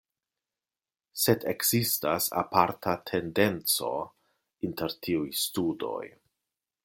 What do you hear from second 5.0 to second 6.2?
tiuj studoj.